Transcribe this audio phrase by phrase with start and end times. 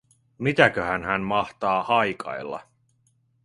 [0.37, 2.67] Mitäköhän hän mahtaa haikailla?